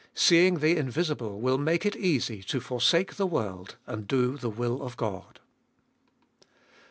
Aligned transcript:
Seeing 0.15 0.55
the 0.61 0.77
Invisible 0.77 1.39
will 1.39 1.59
make 1.59 1.85
it 1.85 1.95
easy 1.95 2.41
to 2.45 2.59
forsake 2.59 3.17
the 3.17 3.27
world 3.27 3.75
and 3.85 4.07
do 4.07 4.35
the 4.35 4.49
will 4.49 4.81
of 4.81 4.97
God. 4.97 5.39